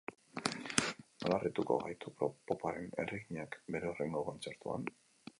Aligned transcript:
Nola 0.43 1.37
harrituko 1.41 1.75
gaitu 1.83 2.13
poparen 2.51 2.89
erreginak 3.03 3.57
bere 3.75 3.89
hurrengo 3.91 4.23
kontzertuan? 4.31 4.89